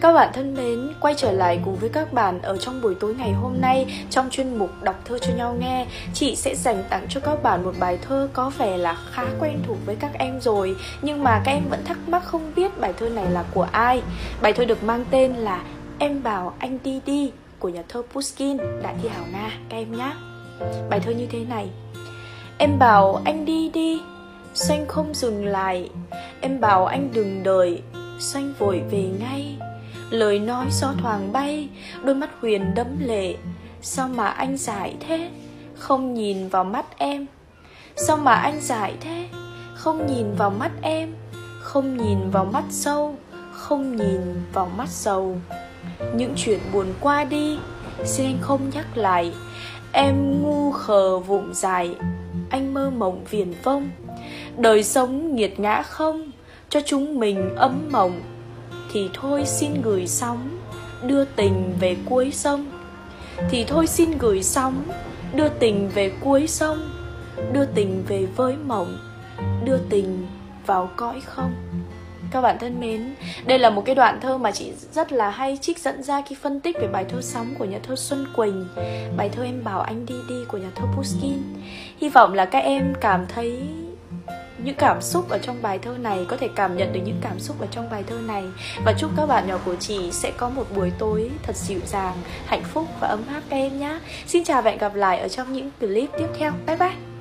[0.00, 3.14] Các bạn thân mến, quay trở lại cùng với các bạn ở trong buổi tối
[3.14, 5.86] ngày hôm nay trong chuyên mục đọc thơ cho nhau nghe.
[6.14, 9.62] Chị sẽ dành tặng cho các bạn một bài thơ có vẻ là khá quen
[9.66, 12.92] thuộc với các em rồi, nhưng mà các em vẫn thắc mắc không biết bài
[12.98, 14.02] thơ này là của ai.
[14.42, 15.62] Bài thơ được mang tên là
[15.98, 19.96] Em bảo anh đi đi của nhà thơ Pushkin, Đại Thi Hảo Nga các em
[19.96, 20.12] nhé.
[20.90, 21.68] Bài thơ như thế này.
[22.58, 24.00] Em bảo anh đi đi,
[24.54, 25.90] xanh không dừng lại.
[26.40, 27.82] Em bảo anh đừng đợi,
[28.18, 29.56] xanh vội về ngay
[30.10, 31.68] lời nói gió thoảng bay,
[32.04, 33.34] đôi mắt huyền đẫm lệ.
[33.82, 35.30] Sao mà anh giải thế?
[35.74, 37.26] Không nhìn vào mắt em.
[37.96, 39.28] Sao mà anh giải thế?
[39.74, 41.14] Không nhìn vào mắt em.
[41.60, 43.16] Không nhìn vào mắt sâu.
[43.52, 44.20] Không nhìn
[44.52, 45.36] vào mắt sầu
[46.14, 47.58] những chuyện buồn qua đi.
[48.04, 49.32] Xin anh không nhắc lại.
[49.92, 51.94] Em ngu khờ vụng dài
[52.50, 53.90] anh mơ mộng viền vông.
[54.56, 56.30] Đời sống nghiệt ngã không?
[56.68, 58.20] Cho chúng mình ấm mộng
[58.92, 60.58] thì thôi xin gửi sóng
[61.02, 62.66] đưa tình về cuối sông.
[63.50, 64.84] Thì thôi xin gửi sóng
[65.34, 66.78] đưa tình về cuối sông.
[67.52, 68.98] Đưa tình về với mộng
[69.64, 70.26] đưa tình
[70.66, 71.52] vào cõi không.
[72.30, 73.14] Các bạn thân mến,
[73.46, 76.36] đây là một cái đoạn thơ mà chị rất là hay trích dẫn ra khi
[76.42, 78.66] phân tích về bài thơ sóng của nhà thơ Xuân Quỳnh
[79.16, 81.42] Bài thơ Em bảo anh đi đi của nhà thơ Pushkin
[82.00, 83.62] Hy vọng là các em cảm thấy
[84.64, 87.40] những cảm xúc ở trong bài thơ này, có thể cảm nhận được những cảm
[87.40, 88.44] xúc ở trong bài thơ này.
[88.84, 92.16] Và chúc các bạn nhỏ của chị sẽ có một buổi tối thật dịu dàng,
[92.46, 93.98] hạnh phúc và ấm áp các em nhé.
[94.26, 96.52] Xin chào và hẹn gặp lại ở trong những clip tiếp theo.
[96.66, 97.17] Bye bye!